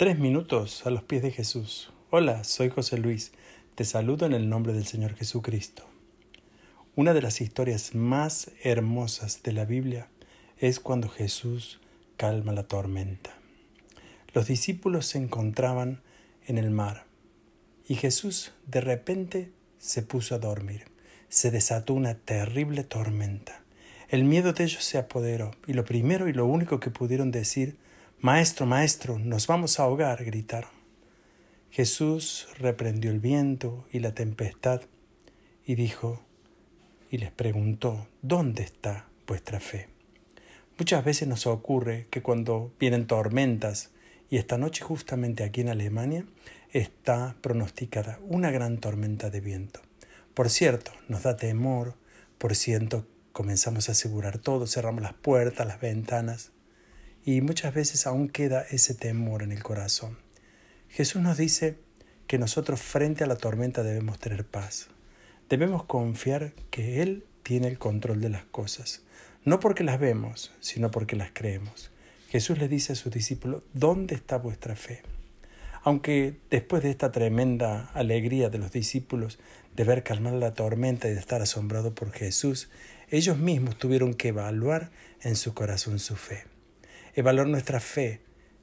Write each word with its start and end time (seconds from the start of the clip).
Tres 0.00 0.18
minutos 0.18 0.86
a 0.86 0.90
los 0.90 1.02
pies 1.02 1.20
de 1.20 1.30
Jesús. 1.30 1.92
Hola, 2.08 2.42
soy 2.42 2.70
José 2.70 2.96
Luis. 2.96 3.32
Te 3.74 3.84
saludo 3.84 4.24
en 4.24 4.32
el 4.32 4.48
nombre 4.48 4.72
del 4.72 4.86
Señor 4.86 5.14
Jesucristo. 5.14 5.84
Una 6.96 7.12
de 7.12 7.20
las 7.20 7.42
historias 7.42 7.94
más 7.94 8.50
hermosas 8.62 9.42
de 9.42 9.52
la 9.52 9.66
Biblia 9.66 10.08
es 10.56 10.80
cuando 10.80 11.10
Jesús 11.10 11.80
calma 12.16 12.54
la 12.54 12.62
tormenta. 12.62 13.34
Los 14.32 14.46
discípulos 14.46 15.04
se 15.04 15.18
encontraban 15.18 16.00
en 16.46 16.56
el 16.56 16.70
mar 16.70 17.04
y 17.86 17.96
Jesús 17.96 18.52
de 18.66 18.80
repente 18.80 19.50
se 19.76 20.00
puso 20.00 20.34
a 20.34 20.38
dormir. 20.38 20.86
Se 21.28 21.50
desató 21.50 21.92
una 21.92 22.14
terrible 22.14 22.84
tormenta. 22.84 23.60
El 24.08 24.24
miedo 24.24 24.54
de 24.54 24.64
ellos 24.64 24.82
se 24.82 24.96
apoderó 24.96 25.50
y 25.66 25.74
lo 25.74 25.84
primero 25.84 26.26
y 26.26 26.32
lo 26.32 26.46
único 26.46 26.80
que 26.80 26.88
pudieron 26.88 27.30
decir 27.30 27.76
Maestro, 28.22 28.66
maestro, 28.66 29.18
nos 29.18 29.46
vamos 29.46 29.80
a 29.80 29.84
ahogar, 29.84 30.22
gritaron. 30.26 30.68
Jesús 31.70 32.48
reprendió 32.58 33.10
el 33.10 33.18
viento 33.18 33.86
y 33.92 34.00
la 34.00 34.12
tempestad 34.12 34.82
y 35.64 35.74
dijo, 35.74 36.20
y 37.10 37.16
les 37.16 37.30
preguntó, 37.30 38.08
¿dónde 38.20 38.62
está 38.62 39.08
vuestra 39.26 39.58
fe? 39.58 39.88
Muchas 40.78 41.02
veces 41.02 41.28
nos 41.28 41.46
ocurre 41.46 42.08
que 42.10 42.20
cuando 42.20 42.74
vienen 42.78 43.06
tormentas, 43.06 43.88
y 44.28 44.36
esta 44.36 44.58
noche 44.58 44.84
justamente 44.84 45.42
aquí 45.42 45.62
en 45.62 45.70
Alemania 45.70 46.26
está 46.74 47.36
pronosticada 47.40 48.20
una 48.28 48.50
gran 48.50 48.80
tormenta 48.80 49.30
de 49.30 49.40
viento. 49.40 49.80
Por 50.34 50.50
cierto, 50.50 50.92
nos 51.08 51.22
da 51.22 51.36
temor, 51.36 51.94
por 52.36 52.54
cierto, 52.54 53.06
comenzamos 53.32 53.88
a 53.88 53.92
asegurar 53.92 54.36
todo, 54.36 54.66
cerramos 54.66 55.00
las 55.00 55.14
puertas, 55.14 55.66
las 55.66 55.80
ventanas, 55.80 56.52
y 57.24 57.40
muchas 57.40 57.74
veces 57.74 58.06
aún 58.06 58.28
queda 58.28 58.62
ese 58.70 58.94
temor 58.94 59.42
en 59.42 59.52
el 59.52 59.62
corazón. 59.62 60.18
Jesús 60.88 61.22
nos 61.22 61.36
dice 61.36 61.78
que 62.26 62.38
nosotros 62.38 62.80
frente 62.80 63.24
a 63.24 63.26
la 63.26 63.36
tormenta 63.36 63.82
debemos 63.82 64.18
tener 64.18 64.44
paz. 64.44 64.88
Debemos 65.48 65.84
confiar 65.84 66.52
que 66.70 67.02
Él 67.02 67.24
tiene 67.42 67.68
el 67.68 67.78
control 67.78 68.20
de 68.20 68.28
las 68.28 68.44
cosas, 68.44 69.02
no 69.44 69.60
porque 69.60 69.84
las 69.84 69.98
vemos, 69.98 70.52
sino 70.60 70.90
porque 70.90 71.16
las 71.16 71.30
creemos. 71.32 71.90
Jesús 72.28 72.58
le 72.58 72.68
dice 72.68 72.92
a 72.92 72.96
sus 72.96 73.12
discípulos, 73.12 73.62
¿dónde 73.72 74.14
está 74.14 74.36
vuestra 74.36 74.76
fe? 74.76 75.02
Aunque 75.82 76.36
después 76.50 76.82
de 76.82 76.90
esta 76.90 77.10
tremenda 77.10 77.90
alegría 77.94 78.50
de 78.50 78.58
los 78.58 78.70
discípulos 78.70 79.38
de 79.74 79.84
ver 79.84 80.02
calmar 80.02 80.34
la 80.34 80.54
tormenta 80.54 81.08
y 81.08 81.14
de 81.14 81.18
estar 81.18 81.42
asombrados 81.42 81.92
por 81.94 82.12
Jesús, 82.12 82.70
ellos 83.08 83.38
mismos 83.38 83.78
tuvieron 83.78 84.14
que 84.14 84.28
evaluar 84.28 84.90
en 85.22 85.36
su 85.36 85.54
corazón 85.54 85.98
su 85.98 86.16
fe. 86.16 86.44
Evaluar 87.14 87.46
nuestra 87.46 87.80
fe 87.80 88.20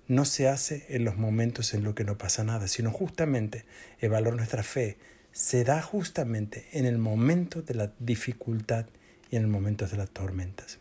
no 0.07 0.23
se 0.25 0.47
hace 0.47 0.85
en 0.89 1.03
los 1.03 1.17
momentos 1.17 1.73
en 1.73 1.83
los 1.83 1.93
que 1.93 2.03
no 2.03 2.17
pasa 2.17 2.43
nada, 2.43 2.67
sino 2.67 2.91
justamente 2.91 3.65
evaluar 3.99 4.35
nuestra 4.35 4.63
fe 4.63 4.97
se 5.31 5.63
da 5.63 5.81
justamente 5.81 6.65
en 6.71 6.85
el 6.85 6.97
momento 6.97 7.61
de 7.61 7.75
la 7.75 7.93
dificultad 7.99 8.87
y 9.29 9.35
en 9.35 9.43
el 9.43 9.47
momento 9.47 9.85
de 9.85 9.97
las 9.97 10.09
tormentas. 10.09 10.79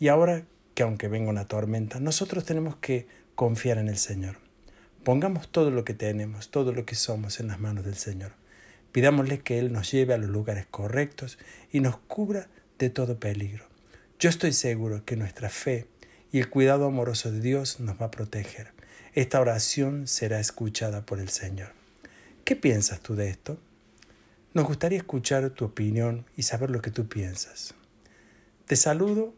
Y 0.00 0.08
ahora 0.08 0.44
que 0.74 0.82
aunque 0.82 1.08
venga 1.08 1.30
una 1.30 1.46
tormenta, 1.46 2.00
nosotros 2.00 2.44
tenemos 2.44 2.76
que 2.76 3.06
confiar 3.34 3.78
en 3.78 3.88
el 3.88 3.96
Señor. 3.96 4.38
Pongamos 5.04 5.48
todo 5.52 5.70
lo 5.70 5.84
que 5.84 5.94
tenemos, 5.94 6.50
todo 6.50 6.72
lo 6.72 6.84
que 6.84 6.94
somos 6.94 7.38
en 7.40 7.48
las 7.48 7.60
manos 7.60 7.84
del 7.84 7.94
Señor. 7.94 8.32
Pidámosle 8.92 9.40
que 9.40 9.58
Él 9.58 9.72
nos 9.72 9.92
lleve 9.92 10.14
a 10.14 10.18
los 10.18 10.30
lugares 10.30 10.66
correctos 10.66 11.38
y 11.70 11.80
nos 11.80 11.96
cubra 11.98 12.48
de 12.78 12.90
todo 12.90 13.20
peligro. 13.20 13.66
Yo 14.18 14.30
estoy 14.30 14.52
seguro 14.52 15.04
que 15.04 15.16
nuestra 15.16 15.48
fe 15.48 15.86
y 16.32 16.38
el 16.38 16.48
cuidado 16.48 16.86
amoroso 16.86 17.30
de 17.30 17.40
Dios 17.40 17.80
nos 17.80 18.00
va 18.00 18.06
a 18.06 18.10
proteger. 18.10 18.72
Esta 19.14 19.40
oración 19.40 20.06
será 20.06 20.40
escuchada 20.40 21.06
por 21.06 21.20
el 21.20 21.28
Señor. 21.28 21.72
¿Qué 22.44 22.56
piensas 22.56 23.00
tú 23.00 23.14
de 23.14 23.28
esto? 23.28 23.58
Nos 24.54 24.66
gustaría 24.66 24.98
escuchar 24.98 25.50
tu 25.50 25.64
opinión 25.64 26.26
y 26.36 26.42
saber 26.42 26.70
lo 26.70 26.80
que 26.80 26.90
tú 26.90 27.08
piensas. 27.08 27.74
Te 28.66 28.76
saludo 28.76 29.34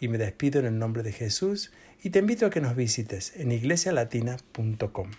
y 0.00 0.08
me 0.08 0.18
despido 0.18 0.60
en 0.60 0.66
el 0.66 0.78
nombre 0.78 1.02
de 1.02 1.12
Jesús 1.12 1.72
y 2.02 2.10
te 2.10 2.18
invito 2.18 2.46
a 2.46 2.50
que 2.50 2.60
nos 2.60 2.74
visites 2.74 3.32
en 3.36 3.52
iglesialatina.com. 3.52 5.10